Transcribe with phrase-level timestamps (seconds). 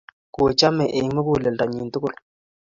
[0.33, 2.13] Kochomei eng muguleldonyi tugul